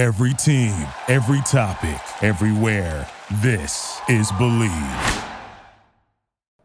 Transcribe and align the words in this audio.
Every 0.00 0.32
team, 0.32 0.86
every 1.08 1.42
topic, 1.42 2.00
everywhere. 2.22 3.06
This 3.42 4.00
is 4.08 4.32
Bleav. 4.32 5.28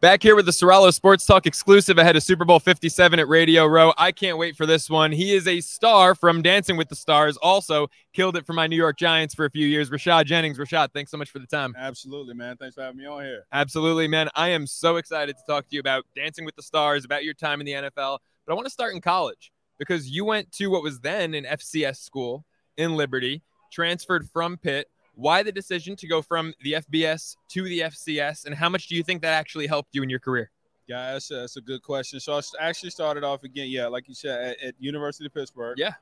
Back 0.00 0.22
here 0.22 0.34
with 0.34 0.46
the 0.46 0.52
Sorello 0.52 0.90
Sports 0.90 1.26
Talk 1.26 1.44
exclusive 1.44 1.98
ahead 1.98 2.16
of 2.16 2.22
Super 2.22 2.46
Bowl 2.46 2.58
57 2.58 3.20
at 3.20 3.28
Radio 3.28 3.66
Row. 3.66 3.92
I 3.98 4.10
can't 4.10 4.38
wait 4.38 4.56
for 4.56 4.64
this 4.64 4.88
one. 4.88 5.12
He 5.12 5.34
is 5.34 5.46
a 5.46 5.60
star 5.60 6.14
from 6.14 6.40
Dancing 6.40 6.78
with 6.78 6.88
the 6.88 6.96
Stars. 6.96 7.36
Also, 7.36 7.88
killed 8.14 8.38
it 8.38 8.46
for 8.46 8.54
my 8.54 8.66
New 8.66 8.76
York 8.76 8.96
Giants 8.96 9.34
for 9.34 9.44
a 9.44 9.50
few 9.50 9.66
years. 9.66 9.90
Rashad 9.90 10.24
Jennings. 10.24 10.56
Rashad, 10.56 10.94
thanks 10.94 11.10
so 11.10 11.18
much 11.18 11.28
for 11.28 11.38
the 11.38 11.46
time. 11.46 11.74
Absolutely, 11.76 12.32
man. 12.32 12.56
Thanks 12.56 12.74
for 12.74 12.84
having 12.84 12.96
me 12.96 13.04
on 13.04 13.22
here. 13.22 13.44
Absolutely, 13.52 14.08
man. 14.08 14.30
I 14.34 14.48
am 14.48 14.66
so 14.66 14.96
excited 14.96 15.36
to 15.36 15.42
talk 15.46 15.68
to 15.68 15.74
you 15.74 15.80
about 15.80 16.06
Dancing 16.16 16.46
with 16.46 16.56
the 16.56 16.62
Stars, 16.62 17.04
about 17.04 17.22
your 17.22 17.34
time 17.34 17.60
in 17.60 17.66
the 17.66 17.72
NFL. 17.72 18.18
But 18.46 18.52
I 18.52 18.54
want 18.54 18.64
to 18.64 18.72
start 18.72 18.94
in 18.94 19.02
college 19.02 19.52
because 19.78 20.08
you 20.08 20.24
went 20.24 20.50
to 20.52 20.68
what 20.68 20.82
was 20.82 21.00
then 21.00 21.34
an 21.34 21.44
FCS 21.44 21.98
school 21.98 22.46
in 22.76 22.96
Liberty, 22.96 23.42
transferred 23.70 24.28
from 24.30 24.56
Pitt, 24.56 24.88
why 25.14 25.42
the 25.42 25.52
decision 25.52 25.96
to 25.96 26.06
go 26.06 26.22
from 26.22 26.54
the 26.62 26.72
FBS 26.74 27.36
to 27.48 27.62
the 27.62 27.80
FCS, 27.80 28.44
and 28.44 28.54
how 28.54 28.68
much 28.68 28.86
do 28.86 28.94
you 28.94 29.02
think 29.02 29.22
that 29.22 29.32
actually 29.32 29.66
helped 29.66 29.94
you 29.94 30.02
in 30.02 30.10
your 30.10 30.20
career? 30.20 30.50
Yeah, 30.86 31.14
that's 31.14 31.30
a, 31.30 31.34
that's 31.36 31.56
a 31.56 31.60
good 31.60 31.82
question. 31.82 32.20
So 32.20 32.34
I 32.34 32.40
actually 32.60 32.90
started 32.90 33.24
off 33.24 33.42
again, 33.42 33.68
yeah, 33.68 33.86
like 33.86 34.08
you 34.08 34.14
said, 34.14 34.56
at, 34.60 34.62
at 34.62 34.74
University 34.78 35.26
of 35.26 35.34
Pittsburgh. 35.34 35.78
Yeah. 35.78 35.94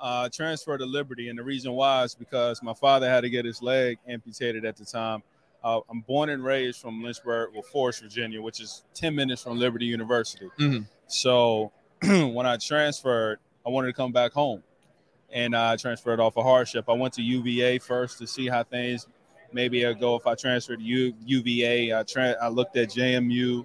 Uh, 0.00 0.28
transferred 0.32 0.78
to 0.78 0.86
Liberty, 0.86 1.28
and 1.28 1.38
the 1.38 1.42
reason 1.42 1.72
why 1.72 2.04
is 2.04 2.14
because 2.14 2.62
my 2.62 2.72
father 2.72 3.08
had 3.08 3.22
to 3.22 3.30
get 3.30 3.44
his 3.44 3.62
leg 3.62 3.98
amputated 4.08 4.64
at 4.64 4.76
the 4.76 4.84
time. 4.84 5.22
Uh, 5.62 5.80
I'm 5.90 6.02
born 6.02 6.30
and 6.30 6.44
raised 6.44 6.80
from 6.80 7.02
Lynchburg, 7.02 7.50
well, 7.52 7.62
Forest, 7.62 8.02
Virginia, 8.02 8.40
which 8.40 8.60
is 8.60 8.84
10 8.94 9.14
minutes 9.14 9.42
from 9.42 9.58
Liberty 9.58 9.86
University. 9.86 10.48
Mhm. 10.58 10.86
So 11.08 11.72
when 12.02 12.46
I 12.46 12.56
transferred, 12.58 13.40
I 13.66 13.70
wanted 13.70 13.88
to 13.88 13.92
come 13.92 14.12
back 14.12 14.32
home 14.32 14.62
and 15.32 15.54
I 15.56 15.76
transferred 15.76 16.20
off 16.20 16.36
a 16.36 16.42
hardship. 16.42 16.86
I 16.88 16.92
went 16.92 17.14
to 17.14 17.22
UVA 17.22 17.78
first 17.78 18.18
to 18.18 18.26
see 18.26 18.48
how 18.48 18.62
things 18.64 19.06
maybe 19.52 19.84
I'll 19.86 19.94
go 19.94 20.16
if 20.16 20.26
I 20.26 20.34
transferred 20.34 20.78
to 20.80 20.84
U, 20.84 21.14
UVA. 21.24 21.94
I, 21.94 22.02
tra- 22.02 22.36
I 22.40 22.48
looked 22.48 22.76
at 22.76 22.90
JMU, 22.90 23.64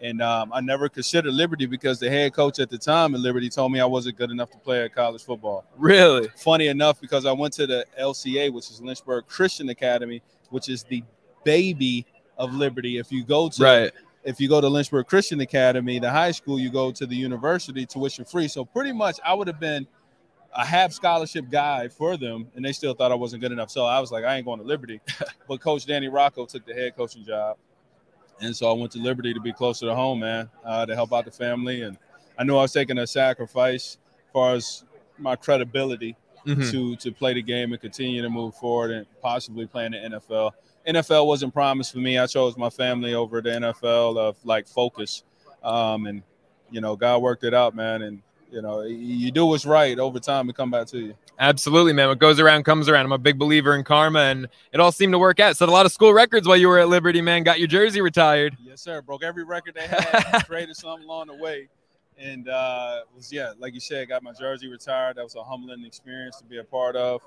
and 0.00 0.22
um, 0.22 0.50
I 0.54 0.60
never 0.60 0.88
considered 0.88 1.34
Liberty 1.34 1.66
because 1.66 1.98
the 1.98 2.08
head 2.08 2.32
coach 2.32 2.58
at 2.60 2.70
the 2.70 2.78
time 2.78 3.14
at 3.14 3.20
Liberty 3.20 3.48
told 3.50 3.72
me 3.72 3.80
I 3.80 3.84
wasn't 3.84 4.16
good 4.16 4.30
enough 4.30 4.50
to 4.52 4.58
play 4.58 4.82
at 4.84 4.94
college 4.94 5.22
football. 5.22 5.64
Really? 5.76 6.28
Funny 6.36 6.68
enough, 6.68 7.00
because 7.00 7.26
I 7.26 7.32
went 7.32 7.52
to 7.54 7.66
the 7.66 7.84
LCA, 8.00 8.52
which 8.52 8.70
is 8.70 8.80
Lynchburg 8.80 9.26
Christian 9.26 9.68
Academy, 9.70 10.22
which 10.50 10.68
is 10.68 10.82
the 10.84 11.02
baby 11.44 12.06
of 12.36 12.54
Liberty. 12.54 12.98
If 12.98 13.10
you 13.12 13.24
go 13.24 13.48
to 13.48 13.62
Right. 13.62 13.92
if 14.24 14.40
you 14.40 14.48
go 14.48 14.60
to 14.60 14.68
Lynchburg 14.68 15.06
Christian 15.06 15.40
Academy, 15.40 15.98
the 15.98 16.10
high 16.10 16.30
school, 16.30 16.58
you 16.58 16.70
go 16.70 16.90
to 16.92 17.04
the 17.06 17.16
university 17.16 17.84
tuition 17.84 18.24
free. 18.24 18.48
So 18.48 18.64
pretty 18.64 18.92
much 18.92 19.18
I 19.24 19.34
would 19.34 19.46
have 19.48 19.58
been 19.60 19.86
a 20.58 20.64
half 20.64 20.92
scholarship 20.92 21.48
guy 21.50 21.88
for 21.88 22.16
them, 22.16 22.48
and 22.56 22.64
they 22.64 22.72
still 22.72 22.92
thought 22.92 23.12
I 23.12 23.14
wasn't 23.14 23.40
good 23.42 23.52
enough. 23.52 23.70
So 23.70 23.84
I 23.86 24.00
was 24.00 24.10
like, 24.10 24.24
I 24.24 24.36
ain't 24.36 24.44
going 24.44 24.58
to 24.58 24.66
Liberty. 24.66 25.00
but 25.48 25.60
Coach 25.60 25.86
Danny 25.86 26.08
Rocco 26.08 26.44
took 26.46 26.66
the 26.66 26.74
head 26.74 26.96
coaching 26.96 27.24
job. 27.24 27.56
And 28.40 28.54
so 28.54 28.68
I 28.68 28.72
went 28.78 28.92
to 28.92 28.98
Liberty 28.98 29.32
to 29.34 29.40
be 29.40 29.52
closer 29.52 29.86
to 29.86 29.94
home, 29.94 30.20
man, 30.20 30.50
uh, 30.64 30.84
to 30.84 30.94
help 30.94 31.12
out 31.12 31.24
the 31.24 31.30
family. 31.30 31.82
And 31.82 31.96
I 32.36 32.44
knew 32.44 32.56
I 32.56 32.62
was 32.62 32.72
taking 32.72 32.98
a 32.98 33.06
sacrifice 33.06 33.98
as 34.26 34.32
far 34.32 34.54
as 34.54 34.84
my 35.16 35.36
credibility 35.36 36.16
Mhm. 36.46 36.70
to 36.70 36.96
to 36.96 37.12
play 37.12 37.34
the 37.34 37.42
game 37.42 37.72
and 37.72 37.80
continue 37.80 38.22
to 38.22 38.30
move 38.30 38.54
forward 38.54 38.90
and 38.92 39.06
possibly 39.20 39.66
play 39.66 39.86
in 39.86 39.92
the 39.92 39.98
NFL. 39.98 40.52
NFL 40.86 41.26
wasn't 41.26 41.52
promised 41.52 41.92
for 41.92 41.98
me. 41.98 42.16
I 42.16 42.26
chose 42.26 42.56
my 42.56 42.70
family 42.70 43.12
over 43.14 43.40
the 43.42 43.50
NFL 43.50 44.16
of 44.18 44.36
like 44.44 44.66
focus, 44.68 45.24
um, 45.62 46.06
and 46.06 46.22
you 46.70 46.80
know 46.80 46.94
God 46.96 47.22
worked 47.22 47.44
it 47.44 47.52
out, 47.54 47.74
man. 47.74 48.02
And 48.02 48.22
you 48.50 48.62
know 48.62 48.82
you 48.82 49.30
do 49.30 49.46
what's 49.46 49.66
right 49.66 49.98
over 49.98 50.18
time 50.18 50.48
and 50.48 50.56
come 50.56 50.70
back 50.70 50.86
to 50.88 50.98
you. 50.98 51.14
Absolutely, 51.38 51.92
man. 51.92 52.08
What 52.08 52.18
goes 52.18 52.40
around 52.40 52.64
comes 52.64 52.88
around. 52.88 53.06
I'm 53.06 53.12
a 53.12 53.18
big 53.18 53.38
believer 53.38 53.74
in 53.74 53.84
karma, 53.84 54.20
and 54.20 54.48
it 54.72 54.80
all 54.80 54.92
seemed 54.92 55.12
to 55.12 55.18
work 55.18 55.40
out. 55.40 55.56
Set 55.56 55.68
a 55.68 55.72
lot 55.72 55.86
of 55.86 55.92
school 55.92 56.12
records 56.12 56.48
while 56.48 56.56
you 56.56 56.68
were 56.68 56.78
at 56.78 56.88
Liberty, 56.88 57.20
man. 57.20 57.42
Got 57.44 57.58
your 57.58 57.68
jersey 57.68 58.00
retired. 58.00 58.56
Yes, 58.62 58.80
sir. 58.80 59.02
Broke 59.02 59.22
every 59.22 59.44
record 59.44 59.74
they 59.74 59.86
had. 59.86 60.42
created 60.46 60.76
something 60.76 61.04
along 61.04 61.28
the 61.28 61.34
way. 61.34 61.68
And 62.18 62.48
uh, 62.48 63.02
was 63.14 63.32
yeah, 63.32 63.52
like 63.58 63.74
you 63.74 63.80
said, 63.80 64.08
got 64.08 64.22
my 64.22 64.32
jersey 64.32 64.68
retired. 64.68 65.16
That 65.16 65.24
was 65.24 65.36
a 65.36 65.42
humbling 65.42 65.84
experience 65.84 66.38
to 66.38 66.44
be 66.44 66.58
a 66.58 66.64
part 66.64 66.96
of. 66.96 67.22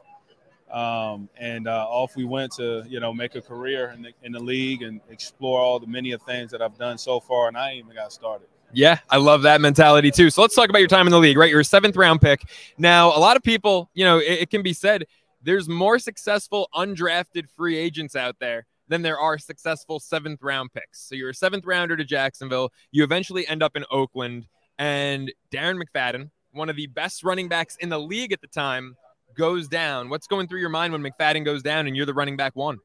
Um, 0.72 1.28
and 1.38 1.68
uh, 1.68 1.86
off 1.90 2.16
we 2.16 2.24
went 2.24 2.54
to 2.54 2.84
you 2.88 3.00
know 3.00 3.14
make 3.14 3.36
a 3.36 3.42
career 3.42 3.92
in 3.92 4.04
the, 4.04 4.12
in 4.24 4.32
the 4.32 4.40
league 4.40 4.84
and 4.84 5.02
explore 5.10 5.60
all 5.60 5.80
the 5.80 5.88
many 5.88 6.12
of 6.12 6.22
things 6.22 6.52
that 6.52 6.62
I've 6.62 6.78
done 6.78 6.98
so 6.98 7.20
far, 7.20 7.48
and 7.48 7.58
I 7.58 7.74
even 7.74 7.94
got 7.94 8.14
started. 8.14 8.48
Yeah, 8.74 9.00
I 9.10 9.18
love 9.18 9.42
that 9.44 9.62
mentality 9.62 10.12
too. 10.12 10.30
So 10.30 10.42
let's 10.42 10.56
talk 10.56 10.70
about 10.70 10.80
your 10.80 10.88
time 10.88 11.08
in 11.08 11.12
the 11.12 11.20
league, 11.20 11.38
right? 11.38 11.50
You're 11.50 11.60
a 11.60 11.66
seventh 11.66 11.96
round 11.96 12.22
pick. 12.22 12.44
Now, 12.78 13.16
a 13.16 13.20
lot 13.20 13.36
of 13.36 13.44
people, 13.44 13.90
you 13.94 14.06
know, 14.06 14.20
it, 14.20 14.42
it 14.42 14.50
can 14.50 14.64
be 14.64 14.74
said 14.74 15.06
there's 15.44 15.68
more 15.68 16.00
successful 16.00 16.70
undrafted 16.74 17.50
free 17.50 17.78
agents 17.78 18.16
out 18.16 18.36
there 18.40 18.66
than 18.88 19.02
there 19.02 19.20
are 19.20 19.38
successful 19.38 20.00
seventh 20.00 20.42
round 20.42 20.72
picks. 20.74 21.02
So 21.02 21.16
you're 21.16 21.30
a 21.30 21.34
seventh 21.34 21.66
rounder 21.66 21.98
to 21.98 22.04
Jacksonville. 22.04 22.72
You 22.92 23.04
eventually 23.04 23.48
end 23.48 23.64
up 23.64 23.76
in 23.76 23.86
Oakland, 23.90 24.48
and 24.78 25.32
Darren 25.52 25.82
McFadden, 25.82 26.30
one 26.52 26.70
of 26.70 26.76
the 26.76 26.88
best 26.88 27.24
running 27.24 27.48
backs 27.48 27.78
in 27.78 27.90
the 27.90 28.00
league 28.00 28.32
at 28.32 28.42
the 28.42 28.48
time, 28.48 28.96
goes 29.36 29.68
down. 29.68 30.10
What's 30.10 30.28
going 30.28 30.48
through 30.48 30.60
your 30.60 30.70
mind 30.70 30.94
when 30.94 31.02
McFadden 31.02 31.46
goes 31.46 31.64
down 31.64 31.88
and 31.88 31.96
you're 31.96 32.06
the 32.06 32.14
running 32.14 32.38
back 32.38 32.56
one? 32.56 32.80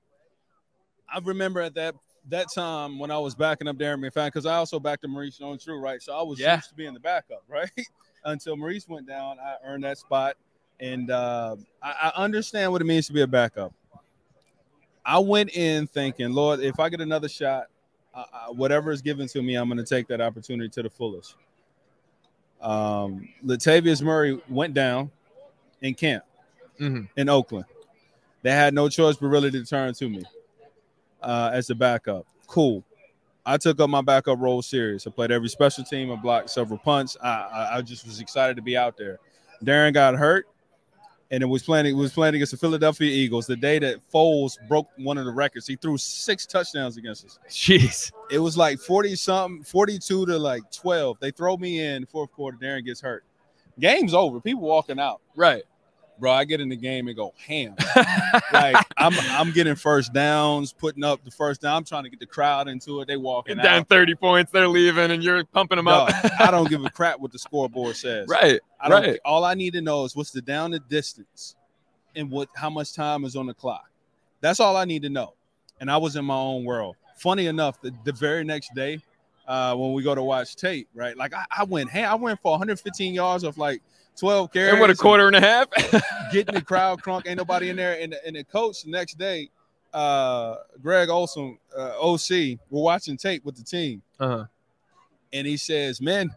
I 1.13 1.19
remember 1.19 1.61
at 1.61 1.75
that 1.75 1.95
that 2.29 2.47
time 2.53 2.99
when 2.99 3.11
I 3.11 3.19
was 3.19 3.35
backing 3.35 3.69
up 3.69 3.77
Darren 3.77 4.01
McFadden 4.05 4.27
because 4.27 4.47
I 4.47 4.57
also 4.57 4.81
backed 4.81 5.05
up 5.05 5.11
Maurice 5.11 5.39
Jones-Drew, 5.39 5.81
right? 5.81 6.03
So 6.03 6.13
I 6.17 6.23
was 6.23 6.39
Yeah. 6.39 6.57
used 6.57 6.69
to 6.71 6.75
being 6.75 6.95
the 6.95 7.01
backup, 7.01 7.45
right? 7.49 7.71
Until 8.25 8.57
Maurice 8.57 8.89
went 8.89 9.07
down, 9.07 9.39
I 9.39 9.57
earned 9.65 9.85
that 9.85 9.99
spot, 9.99 10.37
and 10.81 11.11
uh, 11.11 11.57
I, 11.83 12.13
I 12.17 12.23
understand 12.25 12.73
what 12.73 12.81
it 12.81 12.85
means 12.85 13.07
to 13.07 13.13
be 13.13 13.21
a 13.23 13.27
backup. 13.27 13.73
I 15.05 15.19
went 15.21 15.57
in 15.57 15.87
thinking, 15.87 16.33
Lord, 16.33 16.61
if 16.61 16.81
I 16.81 16.89
get 16.89 17.01
another 17.01 17.29
shot, 17.29 17.67
uh, 18.13 18.25
whatever 18.49 18.91
is 18.91 19.03
given 19.03 19.29
to 19.29 19.43
me, 19.43 19.55
I'm 19.55 19.69
going 19.69 19.79
to 19.79 19.85
take 19.85 20.09
that 20.09 20.21
opportunity 20.21 20.69
to 20.71 20.83
the 20.83 20.91
fullest. 20.91 21.37
Um, 22.61 23.29
Latavius 23.45 24.03
Murray 24.03 24.41
went 24.49 24.75
down 24.75 25.11
in 25.83 25.95
camp 25.95 26.25
Mhm. 26.81 27.09
in 27.17 27.29
Oakland. 27.29 27.67
They 28.43 28.51
had 28.51 28.75
no 28.75 28.89
choice 28.89 29.17
but 29.17 29.27
really 29.29 29.51
to 29.51 29.65
turn 29.65 29.95
to 29.95 30.09
me 30.09 30.25
uh, 31.23 31.51
as 31.53 31.67
the 31.67 31.75
backup. 31.75 32.27
Cool. 32.47 32.85
I 33.45 33.57
took 33.57 33.79
up 33.81 33.89
my 33.89 34.01
backup 34.03 34.39
role 34.41 34.61
serious. 34.63 35.07
I 35.07 35.11
played 35.11 35.31
every 35.31 35.49
special 35.49 35.85
team. 35.85 36.11
I 36.11 36.17
blocked 36.17 36.51
several 36.51 36.79
punts. 36.79 37.17
I, 37.23 37.29
I, 37.29 37.77
I 37.77 37.83
just 37.83 38.05
was 38.05 38.19
excited 38.21 38.57
to 38.57 38.63
be 38.63 38.77
out 38.77 38.97
there. 38.97 39.19
Darren 39.65 39.95
got 39.95 40.17
hurt, 40.17 40.47
and 41.31 41.43
it 41.43 41.47
was 41.47 41.63
playing. 41.63 41.87
It 41.87 41.93
was 41.93 42.13
playing 42.13 42.35
against 42.35 42.51
the 42.53 42.59
Philadelphia 42.59 43.09
Eagles. 43.09 43.47
The 43.47 43.55
day 43.57 43.79
that 43.79 43.99
Foles 44.13 44.57
broke 44.69 44.89
one 44.99 45.17
of 45.17 45.25
the 45.27 45.33
records, 45.33 45.67
he 45.67 45.77
threw 45.77 45.97
six 45.97 46.45
touchdowns 46.45 46.97
against 46.97 47.25
us. 47.25 47.39
Jeez. 47.49 48.11
It 48.31 48.41
was 48.41 48.57
like 48.57 48.81
forty 48.81 49.15
something, 49.15 49.63
forty-two 49.63 50.27
to 50.27 50.39
like 50.39 50.63
twelve. 50.73 51.17
They 51.21 51.31
throw 51.31 51.57
me 51.57 51.81
in 51.85 52.05
fourth 52.07 52.33
quarter. 52.33 52.59
Darren 52.61 52.85
gets 52.85 53.01
hurt. 53.01 53.25
Game's 53.79 54.13
over. 54.15 54.41
People 54.41 54.63
walking 54.63 54.99
out 54.99 55.21
Right. 55.37 55.63
bro, 56.19 56.33
I 56.33 56.45
get 56.45 56.61
in 56.61 56.69
the 56.69 56.77
game 56.77 57.07
and 57.09 57.17
go 57.17 57.33
ham. 57.47 57.77
like 58.53 58.77
I'm 58.97 59.13
I'm 59.31 59.53
getting 59.53 59.75
first 59.75 60.13
downs, 60.13 60.73
putting 60.73 61.05
up 61.05 61.25
the 61.25 61.31
first 61.31 61.61
down. 61.61 61.77
I'm 61.77 61.85
trying 61.85 62.05
to 62.05 62.11
get 62.11 62.21
the 62.21 62.27
crowd 62.27 62.67
into 62.69 63.01
it. 63.01 63.09
They 63.09 63.17
walking 63.17 63.59
down 63.59 63.81
out. 63.81 63.89
30 63.89 64.15
points, 64.15 64.53
they're 64.53 64.69
leaving, 64.69 65.11
and 65.11 65.23
you're 65.23 65.45
pumping 65.45 65.77
them 65.77 65.85
Dog, 65.85 66.11
up. 66.11 66.31
I 66.41 66.51
don't 66.51 66.69
give 66.69 66.85
a 66.85 66.91
crap 66.91 67.21
what 67.21 67.33
the 67.33 67.39
scoreboard 67.39 67.97
says. 67.97 68.29
right. 68.29 68.61
I 68.81 68.89
don't, 68.89 69.03
right. 69.03 69.21
All 69.25 69.45
I 69.45 69.55
need 69.55 69.75
to 69.75 69.81
know 69.81 70.05
is 70.05 70.17
what's 70.17 70.31
the 70.31 70.41
down 70.41 70.71
the 70.71 70.79
distance 70.79 71.57
and 72.15 72.31
what 72.31 72.49
how 72.55 72.71
much 72.71 72.95
time 72.95 73.25
is 73.25 73.37
on 73.37 73.47
the 73.47 73.55
clock. 73.55 73.91
That's 74.41 74.61
all 74.61 74.77
I 74.77 74.85
need 74.85 75.03
to 75.03 75.11
know. 75.11 75.35
And 75.81 75.91
I 75.91 75.99
was 75.99 76.17
in 76.17 76.25
my 76.25 76.37
own 76.37 76.65
world. 76.65 76.97
Funny 77.17 77.47
enough, 77.47 77.81
the, 77.81 77.93
the 78.05 78.13
very 78.13 78.45
next 78.45 78.75
day, 78.75 79.01
uh, 79.47 79.75
when 79.75 79.93
we 79.93 80.03
go 80.03 80.15
to 80.15 80.23
watch 80.23 80.57
tape, 80.57 80.89
right? 80.95 81.17
Like 81.17 81.35
I, 81.35 81.45
I 81.59 81.65
went, 81.65 81.91
hey, 81.91 82.05
I 82.05 82.15
went 82.15 82.41
for 82.41 82.53
115 82.53 83.15
yards 83.15 83.45
of 83.45 83.59
like 83.59 83.83
12 84.19 84.53
carries. 84.53 84.73
And 84.73 84.81
what, 84.81 84.91
a 84.91 84.95
quarter 84.95 85.27
and 85.27 85.37
a 85.37 85.41
half? 85.41 85.69
getting 86.33 86.55
the 86.55 86.63
crowd 86.63 87.03
crunk. 87.03 87.27
Ain't 87.27 87.39
nobody 87.39 87.71
in 87.71 87.77
there. 87.77 87.99
And 88.01 88.13
the, 88.13 88.27
and 88.27 88.37
the 88.37 88.45
coach 88.45 88.83
the 88.83 88.91
next 88.91 89.19
day, 89.19 89.51
uh, 89.93 90.57
Greg 90.83 91.09
Olson, 91.09 91.59
uh, 91.77 91.95
OC, 92.01 92.59
we're 92.71 92.83
watching 92.83 93.17
tape 93.17 93.45
with 93.45 93.57
the 93.57 93.63
team, 93.63 94.03
uh-huh. 94.21 94.45
and 95.33 95.47
he 95.47 95.57
says, 95.57 96.03
"Man, 96.03 96.35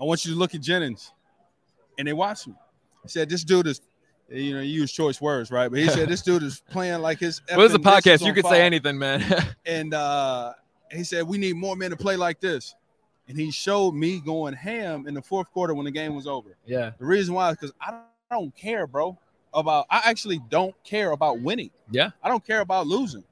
I 0.00 0.04
want 0.04 0.24
you 0.24 0.32
to 0.32 0.38
look 0.38 0.54
at 0.54 0.62
Jennings." 0.62 1.12
And 1.98 2.08
they 2.08 2.12
watch 2.12 2.44
him. 2.46 2.56
He 3.02 3.08
said, 3.08 3.28
"This 3.28 3.44
dude 3.44 3.66
is." 3.66 3.80
You 4.28 4.54
know, 4.54 4.60
you 4.60 4.80
use 4.80 4.90
choice 4.90 5.20
words, 5.20 5.52
right? 5.52 5.70
But 5.70 5.78
he 5.78 5.88
said 5.88 6.08
this 6.08 6.20
dude 6.20 6.42
is 6.42 6.60
playing 6.68 7.00
like 7.00 7.20
his. 7.20 7.40
Well, 7.48 7.60
this 7.60 7.70
is 7.70 7.76
a 7.76 7.78
podcast. 7.78 8.26
You 8.26 8.32
could 8.32 8.42
fire." 8.42 8.54
say 8.54 8.62
anything, 8.62 8.98
man. 8.98 9.22
And 9.66 9.94
uh, 9.94 10.52
he 10.90 11.04
said, 11.04 11.26
We 11.26 11.38
need 11.38 11.56
more 11.56 11.76
men 11.76 11.90
to 11.90 11.96
play 11.96 12.16
like 12.16 12.40
this. 12.40 12.74
And 13.28 13.36
he 13.38 13.50
showed 13.50 13.92
me 13.92 14.20
going 14.20 14.54
ham 14.54 15.08
in 15.08 15.14
the 15.14 15.22
fourth 15.22 15.50
quarter 15.52 15.74
when 15.74 15.84
the 15.84 15.90
game 15.90 16.14
was 16.14 16.26
over. 16.26 16.56
yeah. 16.64 16.92
The 16.98 17.04
reason 17.04 17.34
why 17.34 17.50
is 17.50 17.56
because 17.56 17.72
I 17.80 18.00
don't 18.30 18.54
care, 18.54 18.86
bro, 18.86 19.18
about 19.52 19.86
I 19.90 20.02
actually 20.04 20.40
don't 20.48 20.74
care 20.84 21.10
about 21.12 21.40
winning. 21.40 21.70
Yeah. 21.90 22.10
I 22.22 22.28
don't 22.28 22.44
care 22.46 22.60
about 22.60 22.86
losing. 22.86 23.24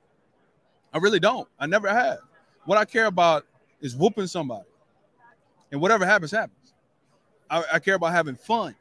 I 0.92 0.98
really 0.98 1.20
don't. 1.20 1.48
I 1.58 1.66
never 1.66 1.88
have. 1.88 2.18
What 2.64 2.78
I 2.78 2.84
care 2.84 3.06
about 3.06 3.44
is 3.80 3.94
whooping 3.96 4.26
somebody. 4.26 4.64
And 5.70 5.80
whatever 5.80 6.06
happens, 6.06 6.30
happens. 6.30 6.72
I, 7.50 7.62
I 7.74 7.78
care 7.78 7.94
about 7.96 8.12
having 8.12 8.36
fun. 8.36 8.74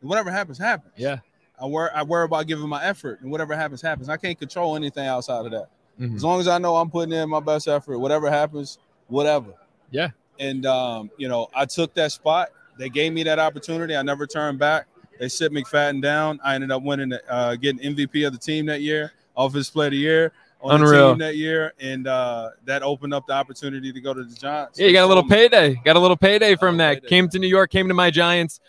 And 0.00 0.08
whatever 0.10 0.30
happens, 0.30 0.58
happens. 0.58 0.92
Yeah. 0.96 1.18
I 1.60 1.66
worry 1.66 1.90
I 1.94 2.02
worry 2.02 2.24
about 2.24 2.46
giving 2.46 2.68
my 2.68 2.82
effort, 2.84 3.20
and 3.20 3.30
whatever 3.30 3.54
happens, 3.54 3.80
happens. 3.80 4.08
I 4.08 4.16
can't 4.16 4.38
control 4.38 4.76
anything 4.76 5.06
outside 5.06 5.44
of 5.46 5.52
that. 5.52 5.68
Mhm. 6.00 6.16
As 6.16 6.24
long 6.24 6.40
as 6.40 6.48
I 6.48 6.58
know 6.58 6.76
I'm 6.76 6.90
putting 6.90 7.12
in 7.14 7.28
my 7.28 7.40
best 7.40 7.68
effort, 7.68 7.98
whatever 7.98 8.28
happens, 8.30 8.78
whatever. 9.08 9.54
Yeah. 9.90 10.10
And 10.38 10.66
um, 10.66 11.10
you 11.16 11.28
know, 11.28 11.48
I 11.54 11.64
took 11.64 11.94
that 11.94 12.12
spot. 12.12 12.48
They 12.78 12.88
gave 12.88 13.12
me 13.12 13.22
that 13.24 13.38
opportunity. 13.38 13.96
I 13.96 14.02
never 14.02 14.26
turned 14.26 14.58
back. 14.58 14.86
They 15.18 15.28
sit 15.28 15.52
McFadden 15.52 16.02
down. 16.02 16.40
I 16.42 16.56
ended 16.56 16.72
up 16.72 16.82
winning, 16.82 17.12
uh, 17.28 17.54
getting 17.56 17.94
MVP 17.94 18.26
of 18.26 18.32
the 18.32 18.38
team 18.38 18.66
that 18.66 18.80
year, 18.80 19.12
Offensive 19.36 19.72
Player 19.72 19.86
of 19.86 19.92
the 19.92 19.98
Year 19.98 20.32
on 20.64 20.80
Unreal. 20.80 21.08
the 21.08 21.12
team 21.12 21.18
that 21.18 21.36
year, 21.36 21.72
and 21.78 22.06
uh, 22.06 22.50
that 22.64 22.82
opened 22.82 23.14
up 23.14 23.26
the 23.26 23.34
opportunity 23.34 23.92
to 23.92 24.00
go 24.00 24.14
to 24.14 24.24
the 24.24 24.34
Giants. 24.34 24.78
Yeah, 24.78 24.86
you 24.88 24.92
got 24.92 25.04
a 25.04 25.06
little 25.06 25.28
payday. 25.28 25.74
Got 25.84 25.96
a 25.96 26.00
little 26.00 26.16
payday 26.16 26.56
from 26.56 26.78
that. 26.78 26.94
payday. 26.94 27.08
Came 27.08 27.28
to 27.28 27.38
New 27.38 27.46
York, 27.46 27.70
came 27.70 27.86
to 27.88 27.94
my 27.94 28.10
Giants. 28.10 28.60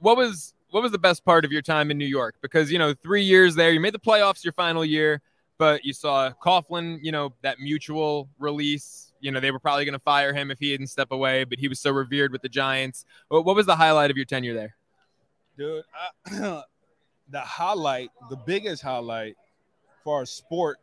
What 0.00 0.16
was 0.16 0.54
what 0.70 0.82
was 0.82 0.92
the 0.92 0.98
best 0.98 1.24
part 1.24 1.44
of 1.44 1.52
your 1.52 1.62
time 1.62 1.90
in 1.90 1.98
New 1.98 2.06
York? 2.06 2.36
Because 2.40 2.72
you 2.72 2.78
know, 2.78 2.94
three 3.02 3.22
years 3.22 3.54
there, 3.54 3.70
you 3.70 3.80
made 3.80 3.94
the 3.94 3.98
playoffs 3.98 4.42
your 4.42 4.54
final 4.54 4.84
year, 4.84 5.20
but 5.58 5.84
you 5.84 5.92
saw 5.92 6.30
Coughlin, 6.42 6.98
you 7.02 7.12
know, 7.12 7.32
that 7.42 7.60
mutual 7.60 8.28
release. 8.38 9.07
You 9.20 9.32
know, 9.32 9.40
they 9.40 9.50
were 9.50 9.58
probably 9.58 9.84
going 9.84 9.94
to 9.94 9.98
fire 10.04 10.32
him 10.32 10.50
if 10.50 10.58
he 10.58 10.70
didn't 10.70 10.88
step 10.88 11.10
away, 11.10 11.44
but 11.44 11.58
he 11.58 11.68
was 11.68 11.80
so 11.80 11.90
revered 11.90 12.32
with 12.32 12.42
the 12.42 12.48
Giants. 12.48 13.04
What, 13.28 13.44
what 13.44 13.56
was 13.56 13.66
the 13.66 13.76
highlight 13.76 14.10
of 14.10 14.16
your 14.16 14.26
tenure 14.26 14.54
there? 14.54 14.74
dude. 15.58 15.84
I, 15.92 16.30
the 17.30 17.40
highlight, 17.40 18.10
the 18.30 18.36
biggest 18.36 18.82
highlight 18.82 19.36
for 20.04 20.18
our 20.18 20.26
sport 20.26 20.78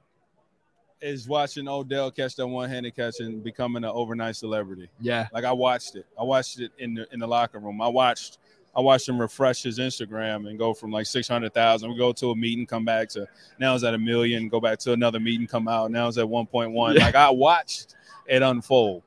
is 1.02 1.28
watching 1.28 1.68
Odell 1.68 2.12
catch 2.12 2.36
that 2.36 2.48
one-handed 2.48 2.96
catch 2.96 3.20
and 3.20 3.44
becoming 3.44 3.84
an 3.84 3.92
overnight 3.92 4.36
celebrity. 4.36 4.90
Yeah, 5.00 5.28
Like 5.34 5.46
I 5.46 5.52
watched 5.52 5.96
it. 5.96 6.06
I 6.20 6.24
watched 6.24 6.60
it 6.60 6.72
in 6.78 6.94
the 6.96 7.08
in 7.12 7.20
the 7.20 7.28
locker 7.28 7.60
room. 7.60 7.82
I 7.82 7.88
watched 7.88 8.40
I 8.76 8.82
watched 8.82 9.08
him 9.08 9.20
refresh 9.20 9.64
his 9.64 9.80
Instagram 9.80 10.50
and 10.50 10.60
go 10.60 10.74
from 10.74 10.92
like 10.92 11.06
six 11.06 11.28
hundred 11.28 11.54
thousand. 11.54 11.90
We 11.90 11.98
go 11.98 12.12
to 12.12 12.32
a 12.32 12.36
meeting, 12.36 12.66
come 12.66 12.84
back 12.84 13.08
to 13.10 13.26
now 13.58 13.74
it's 13.74 13.84
at 13.84 13.94
a 13.94 13.98
million. 13.98 14.50
Go 14.50 14.60
back 14.60 14.80
to 14.80 14.92
another 14.92 15.20
meeting, 15.20 15.48
come 15.48 15.68
out. 15.68 15.92
Now 15.92 16.08
it's 16.08 16.18
at 16.18 16.28
one 16.28 16.46
point 16.46 16.72
one. 16.72 16.96
Yeah. 16.96 17.06
Like 17.06 17.16
I 17.16 17.30
watched 17.30 17.96
it 18.28 18.42
unfold. 18.42 19.04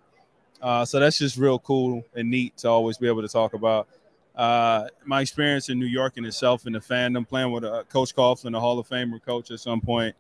Uh, 0.62 0.84
so 0.84 0.98
that's 0.98 1.18
just 1.18 1.36
real 1.36 1.58
cool 1.58 2.02
and 2.14 2.30
neat 2.30 2.56
to 2.58 2.68
always 2.68 2.96
be 2.96 3.06
able 3.06 3.22
to 3.22 3.28
talk 3.28 3.52
about. 3.52 3.88
Uh, 4.34 4.86
my 5.04 5.20
experience 5.20 5.68
in 5.68 5.78
New 5.78 5.86
York 5.86 6.16
in 6.16 6.24
itself 6.24 6.66
in 6.66 6.72
the 6.72 6.78
fandom, 6.78 7.28
playing 7.28 7.50
with 7.50 7.64
uh, 7.64 7.82
Coach 7.90 8.14
Coughlin, 8.14 8.56
a 8.56 8.60
Hall 8.60 8.78
of 8.78 8.88
Famer 8.88 9.22
coach 9.24 9.50
at 9.50 9.58
some 9.58 9.80
point, 9.80 10.14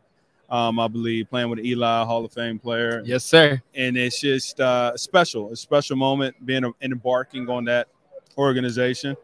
um, 0.50 0.80
I 0.80 0.88
believe, 0.88 1.30
playing 1.30 1.50
with 1.50 1.60
Eli, 1.60 2.04
Hall 2.04 2.24
of 2.24 2.32
Fame 2.32 2.58
player 2.58 3.02
yes, 3.04 3.24
sir. 3.24 3.62
and 3.74 3.96
it's 3.96 4.20
just 4.20 4.60
uh, 4.60 4.96
special, 4.96 5.52
a 5.52 5.56
special 5.56 5.96
moment 5.96 6.34
being 6.44 6.64
a, 6.64 6.72
embarking 6.82 7.48
on 7.48 7.64
that 7.66 7.88
organization 8.36 9.16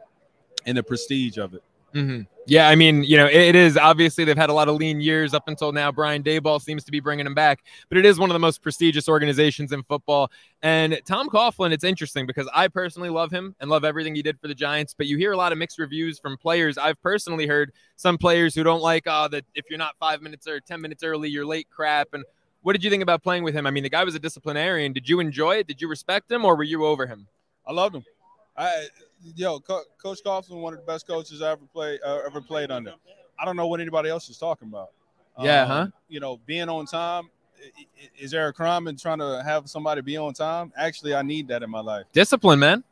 and 0.66 0.76
the 0.76 0.82
prestige 0.82 1.38
of 1.38 1.54
it. 1.54 1.62
hmm 1.92 2.22
Yeah, 2.46 2.68
I 2.68 2.74
mean, 2.74 3.04
you 3.04 3.16
know, 3.16 3.26
it, 3.26 3.36
it 3.36 3.56
is 3.56 3.76
obviously 3.76 4.24
they've 4.24 4.36
had 4.36 4.50
a 4.50 4.52
lot 4.52 4.68
of 4.68 4.76
lean 4.76 5.00
years 5.00 5.32
up 5.32 5.48
until 5.48 5.72
now. 5.72 5.92
Brian 5.92 6.22
Daboll 6.22 6.60
seems 6.60 6.84
to 6.84 6.90
be 6.90 7.00
bringing 7.00 7.24
them 7.24 7.34
back, 7.34 7.64
but 7.88 7.98
it 7.98 8.04
is 8.04 8.18
one 8.18 8.30
of 8.30 8.34
the 8.34 8.40
most 8.40 8.62
prestigious 8.62 9.08
organizations 9.08 9.72
in 9.72 9.82
football. 9.84 10.30
And 10.62 11.00
Tom 11.06 11.28
Coughlin, 11.28 11.72
it's 11.72 11.84
interesting 11.84 12.26
because 12.26 12.48
I 12.52 12.68
personally 12.68 13.10
love 13.10 13.30
him 13.30 13.54
and 13.60 13.70
love 13.70 13.84
everything 13.84 14.14
he 14.14 14.22
did 14.22 14.40
for 14.40 14.48
the 14.48 14.54
Giants. 14.54 14.94
But 14.96 15.06
you 15.06 15.16
hear 15.16 15.32
a 15.32 15.36
lot 15.36 15.52
of 15.52 15.58
mixed 15.58 15.78
reviews 15.78 16.18
from 16.18 16.36
players. 16.36 16.76
I've 16.76 17.00
personally 17.02 17.46
heard 17.46 17.72
some 17.96 18.18
players 18.18 18.54
who 18.54 18.64
don't 18.64 18.82
like, 18.82 19.04
oh, 19.06 19.28
that 19.28 19.44
if 19.54 19.66
you're 19.70 19.78
not 19.78 19.94
five 20.00 20.20
minutes 20.20 20.48
or 20.48 20.60
ten 20.60 20.80
minutes 20.80 21.04
early, 21.04 21.28
you're 21.28 21.46
late. 21.46 21.68
Crap. 21.70 22.08
And 22.12 22.24
what 22.62 22.72
did 22.72 22.82
you 22.82 22.90
think 22.90 23.02
about 23.02 23.22
playing 23.22 23.44
with 23.44 23.54
him? 23.54 23.66
I 23.66 23.70
mean, 23.70 23.82
the 23.82 23.90
guy 23.90 24.04
was 24.04 24.14
a 24.14 24.18
disciplinarian. 24.18 24.92
Did 24.92 25.08
you 25.08 25.20
enjoy 25.20 25.56
it? 25.56 25.66
Did 25.66 25.80
you 25.82 25.88
respect 25.88 26.32
him, 26.32 26.44
or 26.44 26.56
were 26.56 26.64
you 26.64 26.84
over 26.86 27.06
him? 27.06 27.28
I 27.66 27.72
loved 27.72 27.94
him. 27.94 28.04
I, 28.56 28.86
yo, 29.34 29.60
Co- 29.60 29.82
Coach 30.02 30.20
Coughlin, 30.24 30.60
one 30.60 30.72
of 30.74 30.80
the 30.80 30.86
best 30.86 31.06
coaches 31.06 31.42
I 31.42 31.52
ever 31.52 31.64
played 31.72 32.00
uh, 32.04 32.20
ever 32.26 32.40
played 32.40 32.70
under. 32.70 32.94
I 33.38 33.44
don't 33.44 33.56
know 33.56 33.66
what 33.66 33.80
anybody 33.80 34.08
else 34.08 34.28
is 34.28 34.38
talking 34.38 34.68
about. 34.68 34.90
Yeah, 35.40 35.66
huh? 35.66 35.88
You 36.08 36.20
know, 36.20 36.38
being 36.46 36.68
on 36.68 36.86
time. 36.86 37.30
Is 38.18 38.30
there 38.30 38.46
a 38.48 38.52
crime 38.52 38.88
in 38.88 38.96
trying 38.96 39.20
to 39.20 39.42
have 39.42 39.68
somebody 39.70 40.02
be 40.02 40.18
on 40.18 40.34
time? 40.34 40.70
Actually, 40.76 41.14
I 41.14 41.22
need 41.22 41.48
that 41.48 41.62
in 41.62 41.70
my 41.70 41.80
life. 41.80 42.04
Discipline, 42.12 42.58
man. 42.58 42.84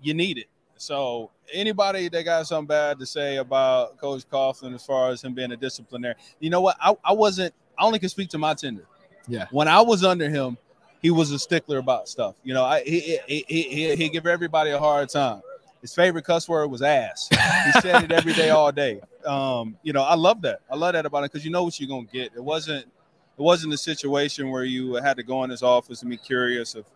you 0.00 0.14
need 0.14 0.38
it. 0.38 0.46
So 0.76 1.30
anybody 1.52 2.08
that 2.08 2.22
got 2.24 2.46
something 2.46 2.66
bad 2.66 2.98
to 2.98 3.06
say 3.06 3.36
about 3.36 3.98
Coach 3.98 4.28
Coughlin 4.28 4.74
as 4.74 4.84
far 4.84 5.10
as 5.10 5.22
him 5.22 5.34
being 5.34 5.52
a 5.52 5.56
disciplinarian, 5.56 6.18
you 6.40 6.50
know 6.50 6.62
what? 6.62 6.76
I, 6.80 6.94
I 7.04 7.12
wasn't. 7.12 7.54
I 7.78 7.84
only 7.84 7.98
can 7.98 8.08
speak 8.08 8.30
to 8.30 8.38
my 8.38 8.54
tender. 8.54 8.86
Yeah. 9.28 9.46
When 9.50 9.68
I 9.68 9.80
was 9.80 10.04
under 10.04 10.28
him, 10.28 10.56
he 11.04 11.10
was 11.10 11.30
a 11.32 11.38
stickler 11.38 11.76
about 11.76 12.08
stuff. 12.08 12.34
You 12.42 12.54
know, 12.54 12.64
I 12.64 12.82
he 12.82 13.18
he 13.28 13.44
he, 13.46 13.94
he, 13.94 14.08
give 14.08 14.26
everybody 14.26 14.70
a 14.70 14.78
hard 14.78 15.10
time. 15.10 15.42
His 15.82 15.94
favorite 15.94 16.24
cuss 16.24 16.48
word 16.48 16.68
was 16.68 16.80
ass. 16.80 17.28
He 17.28 17.72
said 17.82 18.04
it 18.04 18.10
every 18.10 18.32
day, 18.32 18.48
all 18.48 18.72
day. 18.72 19.02
Um, 19.26 19.76
you 19.82 19.92
know, 19.92 20.02
I 20.02 20.14
love 20.14 20.40
that. 20.42 20.60
I 20.70 20.76
love 20.76 20.94
that 20.94 21.04
about 21.04 21.18
it 21.18 21.30
because 21.30 21.44
you 21.44 21.50
know 21.50 21.62
what 21.62 21.78
you're 21.78 21.90
gonna 21.90 22.06
get. 22.10 22.32
It 22.34 22.42
wasn't. 22.42 22.86
It 22.86 23.42
wasn't 23.42 23.74
a 23.74 23.76
situation 23.76 24.48
where 24.48 24.64
you 24.64 24.94
had 24.94 25.18
to 25.18 25.22
go 25.22 25.44
in 25.44 25.50
his 25.50 25.62
office 25.62 26.00
and 26.00 26.10
be 26.10 26.16
curious 26.16 26.74
of 26.74 26.86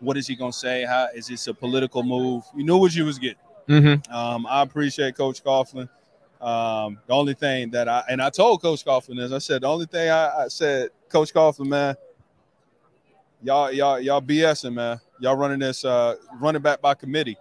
what 0.00 0.16
is 0.16 0.26
he 0.26 0.34
gonna 0.34 0.50
say? 0.50 0.86
How 0.86 1.08
is 1.14 1.26
this 1.26 1.46
a 1.46 1.52
political 1.52 2.02
move? 2.02 2.44
You 2.56 2.64
knew 2.64 2.78
what 2.78 2.94
you 2.94 3.04
was 3.04 3.18
getting. 3.18 3.36
Mm-hmm. 3.68 4.10
Um, 4.10 4.46
I 4.46 4.62
appreciate 4.62 5.14
Coach 5.14 5.44
Coughlin. 5.44 5.90
Um, 6.40 6.98
the 7.06 7.12
only 7.12 7.34
thing 7.34 7.70
that 7.72 7.86
I 7.86 8.02
and 8.08 8.22
I 8.22 8.30
told 8.30 8.62
Coach 8.62 8.82
Coughlin 8.82 9.20
is 9.20 9.30
I 9.30 9.38
said 9.38 9.60
the 9.60 9.68
only 9.68 9.84
thing 9.84 10.08
I, 10.08 10.44
I 10.44 10.48
said, 10.48 10.88
Coach 11.10 11.34
Coughlin, 11.34 11.66
man, 11.66 11.96
y'all 13.42 13.72
y'all 13.72 14.00
y'all 14.00 14.20
BSing, 14.22 14.74
man. 14.74 15.00
Y'all 15.20 15.36
running 15.36 15.58
this 15.58 15.84
uh 15.84 16.16
running 16.40 16.62
back 16.62 16.80
by 16.80 16.94
committee, 16.94 17.36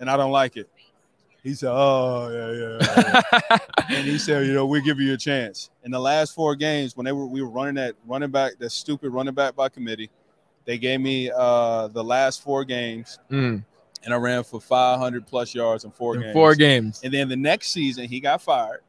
and 0.00 0.08
I 0.10 0.16
don't 0.16 0.32
like 0.32 0.56
it. 0.56 0.68
He 1.42 1.54
said, 1.54 1.70
"Oh 1.72 2.28
yeah, 2.32 2.80
yeah." 2.98 3.38
yeah. 3.50 3.58
and 3.96 4.04
he 4.06 4.18
said, 4.18 4.46
"You 4.46 4.52
know, 4.54 4.66
we'll 4.66 4.82
give 4.82 4.98
you 4.98 5.12
a 5.12 5.16
chance." 5.16 5.70
In 5.84 5.90
the 5.90 6.00
last 6.00 6.34
four 6.34 6.56
games, 6.56 6.96
when 6.96 7.04
they 7.04 7.12
were 7.12 7.26
we 7.26 7.42
were 7.42 7.50
running 7.50 7.74
that 7.74 7.94
running 8.06 8.30
back, 8.30 8.58
that 8.58 8.70
stupid 8.70 9.10
running 9.10 9.34
back 9.34 9.54
by 9.54 9.68
committee, 9.68 10.10
they 10.64 10.78
gave 10.78 11.00
me 11.00 11.30
uh 11.34 11.88
the 11.88 12.02
last 12.02 12.42
four 12.42 12.64
games, 12.64 13.18
Mm, 13.30 13.62
and 14.04 14.14
I 14.14 14.16
ran 14.16 14.42
for 14.42 14.60
500 14.60 15.26
plus 15.26 15.54
yards 15.54 15.84
in 15.84 15.90
four 15.92 16.16
in 16.16 16.22
games. 16.22 16.32
four 16.32 16.54
games. 16.54 17.00
And 17.04 17.12
then 17.14 17.28
the 17.28 17.36
next 17.36 17.70
season, 17.70 18.08
he 18.08 18.18
got 18.20 18.42
fired. 18.42 18.80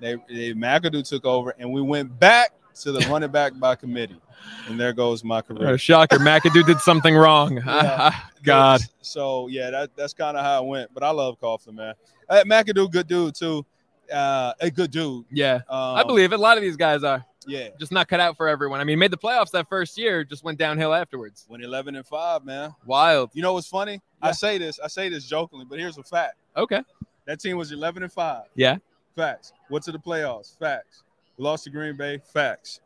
They, 0.00 0.14
they 0.28 0.52
McAdoo 0.52 1.08
took 1.08 1.24
over, 1.24 1.52
and 1.58 1.72
we 1.72 1.82
went 1.82 2.16
back 2.20 2.52
to 2.82 2.92
the 2.92 3.00
running 3.08 3.30
back 3.30 3.52
by 3.58 3.74
committee. 3.74 4.20
And 4.68 4.78
there 4.78 4.92
goes 4.92 5.24
my 5.24 5.38
Oh, 5.38 5.42
career. 5.42 5.78
shocker. 5.78 6.18
McAdoo 6.18 6.64
did 6.66 6.78
something 6.80 7.14
wrong. 7.16 7.58
Yeah. 7.66 8.14
God. 8.44 8.80
So 9.02 9.48
yeah, 9.48 9.70
that, 9.70 9.90
that's 9.96 10.14
kind 10.14 10.36
of 10.36 10.44
how 10.44 10.64
it 10.64 10.68
went. 10.68 10.94
But 10.94 11.02
I 11.02 11.10
love 11.10 11.40
Coughlin, 11.40 11.74
man. 11.74 11.94
Uh, 12.28 12.42
McAdoo, 12.46 12.90
good 12.90 13.08
dude 13.08 13.34
too. 13.34 13.66
Uh, 14.12 14.52
a 14.60 14.70
good 14.70 14.90
dude. 14.90 15.24
Yeah. 15.30 15.56
Um, 15.68 15.96
I 15.96 16.04
believe 16.04 16.32
it. 16.32 16.36
A 16.38 16.42
lot 16.42 16.56
of 16.56 16.62
these 16.62 16.76
guys 16.76 17.02
are 17.04 17.24
Yeah, 17.46 17.68
just 17.80 17.92
not 17.92 18.08
cut 18.08 18.20
out 18.20 18.36
for 18.36 18.48
everyone. 18.48 18.80
I 18.80 18.84
mean, 18.84 18.98
made 18.98 19.10
the 19.10 19.18
playoffs 19.18 19.50
that 19.50 19.68
first 19.68 19.98
year, 19.98 20.24
just 20.24 20.44
went 20.44 20.58
downhill 20.58 20.94
afterwards. 20.94 21.46
went 21.48 21.62
11 21.64 21.96
and 21.96 22.06
five, 22.06 22.44
man. 22.44 22.74
Wild. 22.86 23.30
You 23.34 23.42
know 23.42 23.54
what's 23.54 23.66
funny? 23.66 23.94
Yeah. 24.22 24.28
I 24.28 24.32
say 24.32 24.56
this, 24.56 24.78
I 24.82 24.86
say 24.88 25.08
this 25.08 25.26
jokingly, 25.26 25.66
but 25.68 25.78
here's 25.78 25.98
a 25.98 26.02
fact. 26.04 26.36
Okay. 26.56 26.82
That 27.26 27.40
team 27.40 27.56
was 27.58 27.72
11 27.72 28.02
and 28.04 28.12
five. 28.12 28.44
Yeah. 28.54 28.76
Facts. 29.16 29.52
Went 29.68 29.84
to 29.84 29.92
the 29.92 29.98
playoffs. 29.98 30.56
Facts. 30.58 31.02
We 31.38 31.44
lost 31.44 31.64
to 31.64 31.70
Green 31.70 31.96
Bay. 31.96 32.18
Facts. 32.32 32.80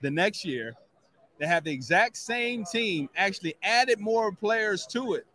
The 0.00 0.10
next 0.10 0.44
year, 0.44 0.74
they 1.38 1.46
had 1.46 1.62
the 1.64 1.70
exact 1.70 2.16
same 2.16 2.64
team, 2.64 3.08
actually 3.16 3.54
added 3.62 4.00
more 4.00 4.32
players 4.32 4.86
to 4.88 5.14
it, 5.14 5.26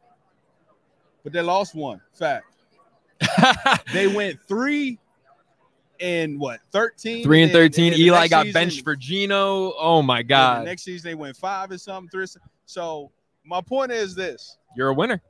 but 1.24 1.32
they 1.34 1.42
lost 1.42 1.75
one. 1.75 2.01
Fact. 2.13 2.46
They 3.94 4.08
went 4.08 4.39
three 4.48 4.98
and 6.00 6.39
what, 6.39 6.60
13? 6.72 7.24
Three 7.24 7.44
and 7.44 7.50
then- 7.53 7.62
13. 7.70 7.92
then 7.92 8.00
the 8.00 8.06
Eli 8.06 8.27
got 8.27 8.46
season- 8.48 8.53
benched 8.53 8.84
for 8.84 8.96
Geno. 8.96 9.74
Oh 9.77 10.01
my 10.01 10.24
God. 10.24 10.62
The 10.62 10.65
next 10.65 10.84
season, 10.84 11.12
they 11.12 11.15
went 11.15 11.38
five 11.38 11.72
and 11.72 11.80
something, 11.80 12.10
three. 12.10 12.24
or 12.24 12.27
something. 12.27 12.50
So, 12.65 13.12
my 13.46 13.62
point 13.62 13.92
is 13.92 14.15
this 14.15 14.58
You're 14.75 14.89
a 14.89 14.94
winner. 14.94 15.22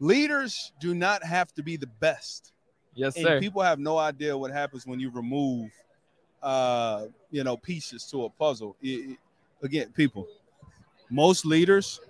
leaders 0.00 0.72
do 0.80 0.94
not 0.94 1.22
have 1.22 1.52
to 1.54 1.62
be 1.62 1.76
the 1.76 1.86
best. 2.00 2.52
Yes, 2.94 3.14
and 3.16 3.24
sir. 3.26 3.40
people 3.40 3.60
have 3.62 3.78
no 3.78 3.98
idea 3.98 4.36
what 4.36 4.50
happens 4.50 4.86
when 4.86 4.98
you 4.98 5.10
remove 5.10 5.70
uh 6.42 7.06
you 7.30 7.42
know 7.44 7.56
pieces 7.56 8.04
to 8.10 8.24
a 8.24 8.30
puzzle 8.30 8.76
It- 8.82 9.10
it- 9.12 9.18
again 9.62 9.92
people 9.96 10.26
most 11.10 11.44
leaders 11.46 12.00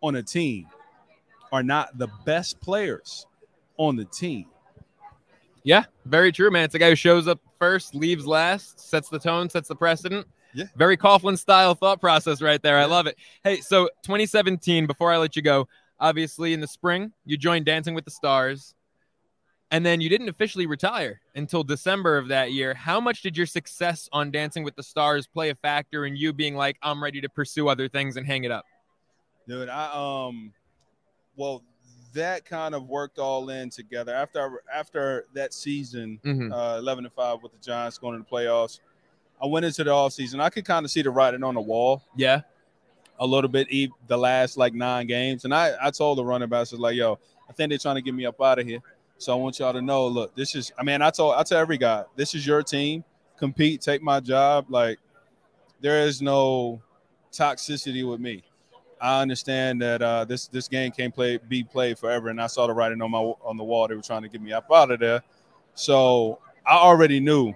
on 0.00 0.16
a 0.16 0.22
team 0.22 0.66
are 1.52 1.62
not 1.62 1.98
the 1.98 2.08
best 2.24 2.60
players 2.60 3.26
on 3.76 3.96
the 3.96 4.04
team 4.04 4.46
Yeah, 5.64 5.84
very 6.06 6.32
true, 6.32 6.50
man. 6.50 6.64
It's 6.64 6.74
a 6.74 6.78
guy 6.78 6.88
who 6.88 6.94
shows 6.96 7.26
up 7.28 7.40
first, 7.58 7.94
leaves 7.94 8.26
last, 8.26 8.80
sets 8.80 9.08
the 9.08 9.18
tone, 9.18 9.50
sets 9.50 9.68
the 9.68 9.74
precedent. 9.76 10.26
Yeah. 10.54 10.64
Very 10.76 10.96
Coughlin 10.96 11.36
style 11.38 11.74
thought 11.74 12.00
process 12.00 12.40
right 12.40 12.62
there. 12.62 12.78
I 12.78 12.86
love 12.86 13.06
it. 13.06 13.16
Hey, 13.44 13.60
so 13.60 13.88
2017, 14.04 14.86
before 14.86 15.12
I 15.12 15.18
let 15.18 15.36
you 15.36 15.42
go, 15.42 15.68
obviously 16.00 16.54
in 16.54 16.60
the 16.60 16.66
spring, 16.66 17.12
you 17.26 17.36
joined 17.36 17.66
Dancing 17.66 17.94
with 17.94 18.04
the 18.06 18.10
Stars. 18.10 18.74
And 19.70 19.84
then 19.84 20.00
you 20.00 20.08
didn't 20.08 20.28
officially 20.30 20.66
retire 20.66 21.20
until 21.34 21.62
December 21.62 22.16
of 22.16 22.28
that 22.28 22.52
year. 22.52 22.72
How 22.72 23.00
much 23.00 23.20
did 23.22 23.36
your 23.36 23.44
success 23.46 24.08
on 24.12 24.30
Dancing 24.30 24.64
with 24.64 24.76
the 24.76 24.82
Stars 24.82 25.26
play 25.26 25.50
a 25.50 25.54
factor 25.54 26.06
in 26.06 26.16
you 26.16 26.32
being 26.32 26.54
like, 26.56 26.78
I'm 26.82 27.02
ready 27.02 27.20
to 27.20 27.28
pursue 27.28 27.68
other 27.68 27.86
things 27.88 28.16
and 28.16 28.26
hang 28.26 28.44
it 28.44 28.50
up? 28.50 28.64
dude 29.46 29.70
i 29.70 29.88
um 29.94 30.52
well 31.34 31.62
that 32.12 32.44
kind 32.44 32.74
of 32.74 32.86
worked 32.86 33.18
all 33.18 33.48
in 33.48 33.70
together 33.70 34.14
after 34.14 34.62
after 34.74 35.24
that 35.34 35.54
season, 35.54 36.18
Mhm. 36.24 36.52
uh, 36.52 36.78
eleven 36.78 37.04
and 37.06 37.14
five 37.14 37.42
with 37.42 37.52
the 37.52 37.58
Giants 37.58 37.96
going 37.98 38.18
to 38.18 38.18
the 38.18 38.28
playoffs. 38.36 38.80
I 39.42 39.46
went 39.46 39.64
into 39.66 39.84
the 39.84 39.90
offseason. 39.90 40.40
I 40.40 40.50
could 40.50 40.64
kind 40.66 40.84
of 40.84 40.90
see 40.90 41.00
the 41.00 41.10
writing 41.10 41.42
on 41.44 41.54
the 41.54 41.60
wall 41.62 42.02
Yeah. 42.16 42.42
a 43.20 43.26
little 43.26 43.48
bit 43.48 43.68
the 44.06 44.16
last 44.18 44.56
like 44.58 44.74
nine 44.74 45.06
games. 45.06 45.44
And 45.44 45.54
I, 45.54 45.74
I 45.80 45.90
told 45.90 46.18
the 46.18 46.24
running 46.24 46.48
backs, 46.48 46.72
like, 46.72 46.96
yo, 46.96 47.18
I 47.48 47.52
think 47.52 47.68
they're 47.70 47.78
trying 47.78 47.96
to 47.96 48.02
get 48.02 48.14
me 48.14 48.26
up 48.26 48.40
out 48.42 48.58
of 48.58 48.66
here. 48.66 48.80
So 49.18 49.32
I 49.32 49.36
want 49.36 49.58
y'all 49.58 49.72
to 49.72 49.82
know, 49.82 50.06
look, 50.06 50.34
this 50.36 50.54
is 50.54 50.72
I 50.78 50.82
mean, 50.84 51.02
I 51.02 51.10
told 51.10 51.34
I 51.34 51.42
tell 51.42 51.58
every 51.58 51.78
guy, 51.78 52.04
this 52.16 52.34
is 52.34 52.46
your 52.46 52.62
team. 52.62 53.04
Compete, 53.36 53.80
take 53.80 54.02
my 54.02 54.20
job. 54.20 54.66
Like 54.68 54.98
there 55.80 56.00
is 56.02 56.22
no 56.22 56.80
toxicity 57.32 58.08
with 58.08 58.20
me. 58.20 58.42
I 59.00 59.22
understand 59.22 59.80
that 59.82 60.02
uh, 60.02 60.24
this 60.24 60.48
this 60.48 60.66
game 60.68 60.90
can't 60.90 61.14
play 61.14 61.36
be 61.36 61.62
played 61.62 61.98
forever, 61.98 62.28
and 62.28 62.40
I 62.40 62.46
saw 62.48 62.66
the 62.66 62.72
writing 62.72 63.00
on 63.02 63.10
my 63.10 63.18
on 63.18 63.56
the 63.56 63.64
wall. 63.64 63.86
They 63.88 63.94
were 63.94 64.02
trying 64.02 64.22
to 64.22 64.28
get 64.28 64.40
me 64.42 64.52
up 64.52 64.66
out 64.72 64.90
of 64.90 64.98
there, 64.98 65.22
so 65.74 66.40
I 66.66 66.76
already 66.76 67.20
knew 67.20 67.54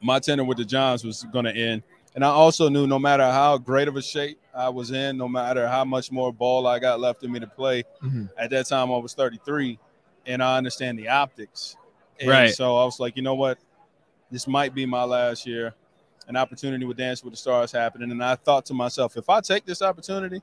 my 0.00 0.18
tenure 0.18 0.44
with 0.44 0.58
the 0.58 0.64
Giants 0.64 1.04
was 1.04 1.24
going 1.32 1.44
to 1.46 1.52
end, 1.54 1.82
and 2.14 2.24
I 2.24 2.28
also 2.28 2.68
knew 2.68 2.86
no 2.86 2.98
matter 2.98 3.24
how 3.24 3.58
great 3.58 3.88
of 3.88 3.96
a 3.96 4.02
shape 4.02 4.38
I 4.54 4.68
was 4.68 4.92
in, 4.92 5.16
no 5.18 5.28
matter 5.28 5.66
how 5.68 5.84
much 5.84 6.10
more 6.12 6.32
ball 6.32 6.66
I 6.66 6.78
got 6.78 7.00
left 7.00 7.22
in 7.24 7.32
me 7.32 7.40
to 7.40 7.46
play, 7.46 7.82
Mhm. 8.02 8.30
at 8.38 8.50
that 8.50 8.66
time 8.66 8.90
I 8.92 8.96
was 8.98 9.14
33, 9.14 9.78
and 10.30 10.42
I 10.42 10.56
understand 10.56 10.98
the 10.98 11.08
optics. 11.08 11.76
And 12.18 12.28
Right. 12.30 12.50
So 12.54 12.76
I 12.76 12.84
was 12.84 13.00
like, 13.00 13.16
you 13.16 13.22
know 13.22 13.34
what, 13.34 13.58
this 14.30 14.46
might 14.46 14.74
be 14.74 14.86
my 14.86 15.04
last 15.04 15.46
year. 15.46 15.74
An 16.28 16.36
opportunity 16.36 16.84
with 16.84 16.96
Dance 16.96 17.24
with 17.24 17.32
the 17.32 17.36
Stars 17.36 17.72
happening, 17.72 18.12
and 18.12 18.22
I 18.22 18.36
thought 18.36 18.64
to 18.66 18.74
myself, 18.74 19.16
if 19.16 19.28
I 19.28 19.40
take 19.40 19.64
this 19.64 19.82
opportunity, 19.82 20.40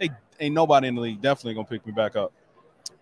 hey, 0.00 0.10
ain't 0.40 0.54
nobody 0.54 0.88
in 0.88 0.96
the 0.96 1.00
league 1.00 1.20
definitely 1.22 1.54
gonna 1.54 1.66
pick 1.66 1.86
me 1.86 1.92
back 1.92 2.16
up 2.16 2.32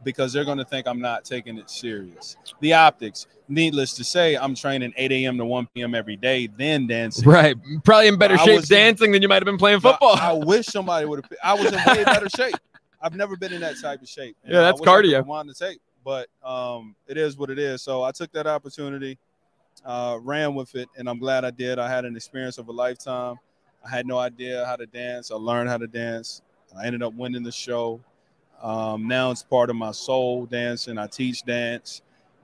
because 0.04 0.34
they're 0.34 0.44
gonna 0.44 0.64
think 0.64 0.86
I'm 0.86 1.00
not 1.00 1.24
taking 1.24 1.56
it 1.56 1.70
serious. 1.70 2.36
The 2.60 2.74
optics, 2.74 3.26
needless 3.48 3.94
to 3.94 4.04
say, 4.04 4.36
I'm 4.36 4.54
training 4.54 4.92
8 4.98 5.12
a.m. 5.12 5.38
to 5.38 5.46
1 5.46 5.68
p.m. 5.74 5.94
every 5.94 6.16
day, 6.16 6.46
then 6.58 6.86
dancing. 6.86 7.26
Right. 7.26 7.56
Probably 7.84 8.08
in 8.08 8.18
better 8.18 8.34
I 8.34 8.44
shape 8.44 8.56
was- 8.56 8.68
dancing 8.68 9.12
than 9.12 9.22
you 9.22 9.28
might 9.28 9.36
have 9.36 9.44
been 9.46 9.56
playing 9.56 9.80
football. 9.80 10.16
I, 10.16 10.32
wish 10.34 10.66
somebody 10.66 11.06
would 11.06 11.24
have. 11.24 11.32
I 11.42 11.54
was 11.54 11.72
in 11.72 11.78
way 11.86 12.04
better 12.04 12.28
shape. 12.28 12.56
I've 13.00 13.14
never 13.14 13.36
been 13.36 13.52
in 13.54 13.60
that 13.62 13.76
type 13.80 14.02
of 14.02 14.08
shape. 14.08 14.36
Yeah, 14.44 14.60
that's 14.60 14.80
cardio. 14.80 15.18
I 15.18 15.20
Wanted 15.20 15.54
to 15.56 15.66
take, 15.68 15.78
but 16.06 16.28
um, 16.44 16.94
it 17.08 17.16
is 17.16 17.36
what 17.36 17.50
it 17.50 17.58
is. 17.58 17.82
So 17.82 18.04
I 18.04 18.12
took 18.12 18.30
that 18.30 18.46
opportunity, 18.46 19.18
uh, 19.84 20.18
ran 20.22 20.54
with 20.54 20.76
it, 20.76 20.88
and 20.96 21.08
I'm 21.10 21.18
glad 21.18 21.44
I 21.44 21.50
did. 21.50 21.80
I 21.80 21.88
had 21.88 22.04
an 22.04 22.14
experience 22.14 22.58
of 22.58 22.68
a 22.68 22.72
lifetime. 22.72 23.34
I 23.84 23.90
had 23.90 24.06
no 24.06 24.16
idea 24.16 24.64
how 24.66 24.76
to 24.76 24.86
dance. 24.86 25.32
I 25.32 25.34
learned 25.34 25.68
how 25.68 25.78
to 25.78 25.88
dance. 25.88 26.42
I 26.78 26.86
ended 26.86 27.02
up 27.02 27.12
winning 27.14 27.42
the 27.42 27.50
show. 27.50 28.00
Um, 28.62 29.08
now 29.08 29.32
it's 29.32 29.42
part 29.42 29.68
of 29.68 29.74
my 29.74 29.90
soul 29.90 30.46
dancing. 30.46 30.96
I 30.96 31.08
teach 31.08 31.42
dance. 31.42 32.02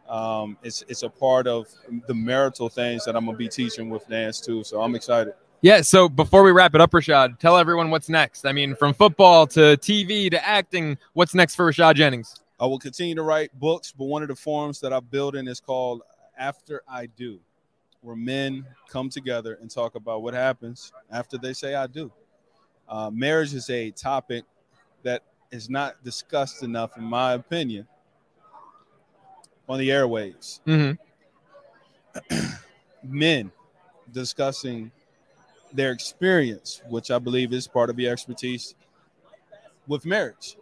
Um, 0.09 0.59
it's 0.64 0.85
it's 0.88 1.04
a 1.04 1.09
part 1.09 1.47
of 1.47 1.69
the 2.09 2.14
marital 2.14 2.69
things 2.69 3.04
that 3.04 3.14
I'm 3.14 3.25
gonna 3.25 3.38
be 3.38 3.49
teaching 3.49 3.90
with 3.90 4.09
dance 4.09 4.40
too. 4.40 4.64
So 4.64 4.83
I'm 4.83 4.97
excited. 4.97 5.35
Yeah. 5.61 5.83
So 5.83 6.09
before 6.09 6.42
we 6.42 6.50
wrap 6.50 6.75
it 6.75 6.81
up, 6.81 6.90
Rashad, 6.90 7.38
tell 7.38 7.57
everyone 7.57 7.90
what's 7.90 8.09
next. 8.09 8.45
I 8.45 8.50
mean, 8.50 8.75
from 8.75 8.92
football 8.92 9.47
to 9.49 9.76
TV 9.76 10.28
to 10.33 10.45
acting, 10.45 10.99
what's 11.12 11.33
next 11.33 11.54
for 11.54 11.71
Rashad 11.71 11.95
Jennings? 11.95 12.41
I 12.62 12.66
will 12.66 12.78
continue 12.78 13.16
to 13.16 13.25
write 13.25 13.59
books, 13.59 13.92
but 13.92 14.04
one 14.04 14.23
of 14.23 14.28
the 14.28 14.37
forums 14.37 14.78
that 14.83 14.92
I'm 14.92 15.04
building 15.07 15.49
is 15.49 15.59
called 15.59 16.02
After 16.38 16.85
I 16.88 17.07
Do, 17.07 17.40
where 18.02 18.14
men 18.14 18.64
come 18.88 19.09
together 19.09 19.59
and 19.61 19.69
talk 19.69 19.97
about 19.97 20.23
what 20.23 20.33
happens 20.33 20.92
after 21.11 21.38
they 21.38 21.54
say 21.54 21.75
I 21.75 21.88
do. 21.88 22.12
Uh, 22.88 23.11
marriage 23.11 23.52
is 23.52 23.69
a 23.69 23.90
topic 23.90 24.45
that 25.02 25.25
is 25.50 25.69
not 25.69 26.04
discussed 26.04 26.62
enough, 26.62 26.97
in 26.97 27.02
my 27.02 27.33
opinion, 27.33 27.88
on 29.69 29.81
the 29.81 29.88
airwaves. 29.88 30.61
Mm-hmm. 30.64 32.37
Men 33.02 33.50
discussing 34.12 34.92
their 35.73 35.90
experience, 35.90 36.81
which 36.88 37.11
I 37.11 37.19
believe 37.19 37.52
is 37.52 37.66
part 37.66 37.90
of 37.90 37.99
your 37.99 38.12
expertise 38.12 38.76
with 39.88 40.07
marriage. 40.07 40.57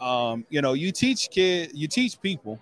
Um, 0.00 0.44
you 0.50 0.60
know, 0.60 0.74
you 0.74 0.92
teach 0.92 1.30
kid, 1.30 1.70
you 1.74 1.88
teach 1.88 2.20
people 2.20 2.60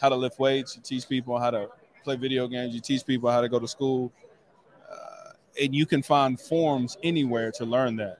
how 0.00 0.08
to 0.08 0.16
lift 0.16 0.38
weights, 0.38 0.76
you 0.76 0.82
teach 0.82 1.08
people 1.08 1.38
how 1.38 1.50
to 1.50 1.68
play 2.04 2.16
video 2.16 2.48
games, 2.48 2.74
you 2.74 2.80
teach 2.80 3.04
people 3.06 3.30
how 3.30 3.40
to 3.40 3.48
go 3.48 3.58
to 3.58 3.68
school, 3.68 4.12
uh, 4.90 5.32
and 5.60 5.74
you 5.74 5.86
can 5.86 6.02
find 6.02 6.40
forms 6.40 6.96
anywhere 7.02 7.52
to 7.52 7.64
learn 7.64 7.96
that. 7.96 8.18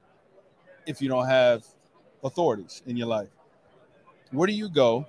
If 0.85 1.01
you 1.01 1.09
don't 1.09 1.27
have 1.27 1.65
authorities 2.23 2.81
in 2.85 2.97
your 2.97 3.07
life, 3.07 3.29
where 4.31 4.47
do 4.47 4.53
you 4.53 4.69
go 4.69 5.05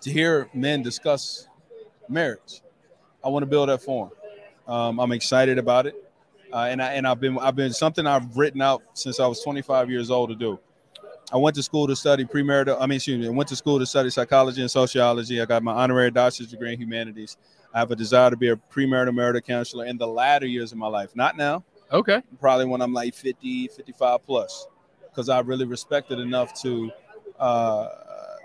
to 0.00 0.10
hear 0.10 0.48
men 0.52 0.82
discuss 0.82 1.48
marriage? 2.08 2.60
I 3.24 3.28
want 3.28 3.42
to 3.42 3.46
build 3.46 3.68
that 3.68 3.82
forum. 3.82 4.12
Um, 4.68 5.00
I'm 5.00 5.12
excited 5.12 5.58
about 5.58 5.86
it, 5.86 5.94
uh, 6.52 6.68
and 6.70 6.82
I 6.82 6.92
and 6.94 7.06
I've 7.06 7.20
been 7.20 7.38
I've 7.38 7.56
been 7.56 7.72
something 7.72 8.06
I've 8.06 8.36
written 8.36 8.60
out 8.60 8.82
since 8.94 9.20
I 9.20 9.26
was 9.26 9.42
25 9.42 9.90
years 9.90 10.10
old 10.10 10.30
to 10.30 10.34
do. 10.34 10.58
I 11.32 11.36
went 11.36 11.56
to 11.56 11.62
school 11.62 11.86
to 11.88 11.96
study 11.96 12.24
premarital. 12.24 12.76
I 12.80 12.86
mean, 12.86 12.96
excuse 12.96 13.18
me. 13.18 13.26
I 13.26 13.30
went 13.30 13.48
to 13.48 13.56
school 13.56 13.78
to 13.78 13.86
study 13.86 14.10
psychology 14.10 14.60
and 14.60 14.70
sociology. 14.70 15.40
I 15.40 15.44
got 15.44 15.62
my 15.62 15.72
honorary 15.72 16.10
doctorate 16.10 16.50
degree 16.50 16.72
in 16.72 16.80
humanities. 16.80 17.36
I 17.74 17.80
have 17.80 17.90
a 17.90 17.96
desire 17.96 18.30
to 18.30 18.36
be 18.36 18.48
a 18.50 18.56
premarital 18.56 19.14
marital 19.14 19.40
counselor 19.40 19.86
in 19.86 19.98
the 19.98 20.06
latter 20.06 20.46
years 20.46 20.72
of 20.72 20.78
my 20.78 20.86
life. 20.86 21.16
Not 21.16 21.36
now. 21.36 21.64
Okay. 21.92 22.22
Probably 22.40 22.66
when 22.66 22.80
I'm 22.80 22.92
like 22.92 23.14
50, 23.14 23.68
55 23.68 24.24
plus, 24.24 24.66
because 25.10 25.28
I 25.28 25.40
really 25.40 25.64
respect 25.64 26.10
it 26.10 26.18
enough 26.18 26.60
to. 26.62 26.90
Uh, 27.38 27.88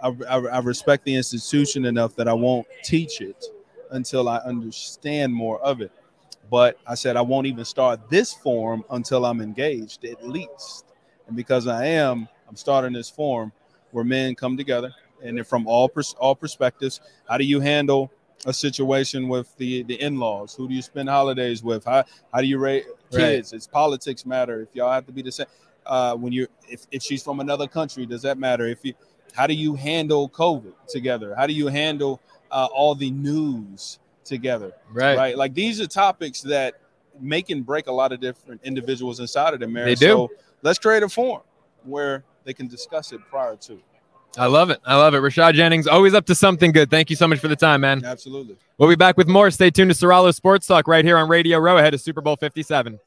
I, 0.03 0.15
I, 0.27 0.37
I 0.37 0.59
respect 0.59 1.05
the 1.05 1.15
institution 1.15 1.85
enough 1.85 2.15
that 2.15 2.27
I 2.27 2.33
won't 2.33 2.65
teach 2.83 3.21
it 3.21 3.45
until 3.91 4.27
I 4.27 4.37
understand 4.37 5.33
more 5.33 5.61
of 5.61 5.81
it. 5.81 5.91
But 6.49 6.79
I 6.87 6.95
said 6.95 7.15
I 7.15 7.21
won't 7.21 7.47
even 7.47 7.63
start 7.63 8.09
this 8.09 8.33
form 8.33 8.83
until 8.89 9.25
I'm 9.25 9.39
engaged, 9.39 10.03
at 10.03 10.27
least. 10.27 10.85
And 11.27 11.35
because 11.35 11.67
I 11.67 11.85
am, 11.85 12.27
I'm 12.51 12.57
starting 12.57 12.91
this 12.91 13.09
forum 13.09 13.53
where 13.91 14.03
men 14.03 14.35
come 14.35 14.57
together 14.57 14.93
and 15.23 15.37
they're 15.37 15.45
from 15.45 15.65
all 15.67 15.87
pers- 15.87 16.15
all 16.19 16.35
perspectives. 16.35 16.99
How 17.29 17.37
do 17.37 17.45
you 17.45 17.61
handle 17.61 18.11
a 18.45 18.51
situation 18.51 19.29
with 19.29 19.55
the 19.55 19.83
the 19.83 19.99
in-laws? 20.01 20.53
Who 20.55 20.67
do 20.67 20.73
you 20.73 20.81
spend 20.81 21.07
holidays 21.07 21.63
with? 21.63 21.85
How 21.85 22.03
how 22.33 22.41
do 22.41 22.47
you 22.47 22.57
raise 22.57 22.83
kids? 23.09 23.53
It's 23.53 23.67
politics 23.67 24.25
matter. 24.25 24.61
If 24.61 24.75
y'all 24.75 24.91
have 24.91 25.05
to 25.05 25.13
be 25.13 25.21
the 25.21 25.31
same, 25.31 25.47
uh, 25.85 26.15
when 26.15 26.33
you're 26.33 26.49
if, 26.67 26.85
if 26.91 27.01
she's 27.01 27.23
from 27.23 27.39
another 27.39 27.67
country, 27.67 28.05
does 28.05 28.21
that 28.23 28.37
matter? 28.37 28.67
If 28.67 28.83
you 28.83 28.95
how 29.33 29.47
do 29.47 29.53
you 29.53 29.73
handle 29.75 30.27
COVID 30.27 30.73
together? 30.89 31.33
How 31.33 31.47
do 31.47 31.53
you 31.53 31.67
handle 31.67 32.19
uh, 32.51 32.67
all 32.75 32.95
the 32.95 33.11
news 33.11 33.99
together? 34.25 34.73
Right. 34.91 35.17
right? 35.17 35.37
Like 35.37 35.53
these 35.53 35.79
are 35.79 35.87
topics 35.87 36.41
that 36.41 36.81
make 37.21 37.49
and 37.49 37.65
break 37.65 37.87
a 37.87 37.93
lot 37.93 38.11
of 38.11 38.19
different 38.19 38.59
individuals 38.65 39.21
inside 39.21 39.53
of 39.53 39.61
the 39.61 39.67
marriage. 39.67 39.99
They 39.99 40.07
do. 40.07 40.11
So 40.11 40.31
let's 40.63 40.79
create 40.79 41.03
a 41.03 41.07
forum 41.07 41.43
where 41.85 42.25
they 42.43 42.53
can 42.53 42.67
discuss 42.67 43.11
it 43.11 43.21
prior 43.29 43.55
to. 43.57 43.79
I 44.37 44.45
love 44.45 44.69
it. 44.69 44.79
I 44.85 44.95
love 44.95 45.13
it. 45.13 45.17
Rashad 45.17 45.55
Jennings, 45.55 45.87
always 45.87 46.13
up 46.13 46.25
to 46.27 46.35
something 46.35 46.71
good. 46.71 46.89
Thank 46.89 47.09
you 47.09 47.15
so 47.15 47.27
much 47.27 47.39
for 47.39 47.49
the 47.49 47.55
time, 47.55 47.81
man. 47.81 48.03
Absolutely. 48.05 48.55
We'll 48.77 48.89
be 48.89 48.95
back 48.95 49.17
with 49.17 49.27
more. 49.27 49.51
Stay 49.51 49.69
tuned 49.71 49.91
to 49.91 49.97
Soralo 49.97 50.33
Sports 50.33 50.67
Talk 50.67 50.87
right 50.87 51.03
here 51.03 51.17
on 51.17 51.27
Radio 51.27 51.59
Row 51.59 51.77
ahead 51.77 51.93
of 51.93 52.01
Super 52.01 52.21
Bowl 52.21 52.37
57. 52.37 52.99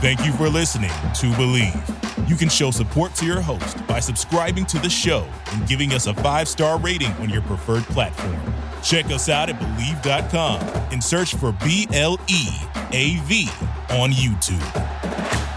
Thank 0.00 0.26
you 0.26 0.32
for 0.32 0.48
listening 0.48 0.90
to 0.90 1.26
Bleav. 1.32 2.28
You 2.28 2.36
can 2.36 2.48
show 2.48 2.70
support 2.70 3.14
to 3.16 3.26
your 3.26 3.40
host 3.40 3.86
by 3.86 4.00
subscribing 4.00 4.66
to 4.66 4.78
the 4.78 4.90
show 4.90 5.26
and 5.52 5.66
giving 5.68 5.92
us 5.92 6.06
a 6.06 6.14
five 6.14 6.48
star 6.48 6.78
rating 6.78 7.12
on 7.14 7.30
your 7.30 7.42
preferred 7.42 7.84
platform. 7.84 8.36
Check 8.82 9.06
us 9.06 9.28
out 9.28 9.48
at 9.48 9.58
Bleav.com 9.58 10.60
and 10.92 11.02
search 11.02 11.34
for 11.36 11.52
B 11.64 11.86
L 11.92 12.18
E 12.28 12.48
A 12.92 13.16
V 13.24 13.48
on 13.90 14.10
YouTube. 14.10 15.53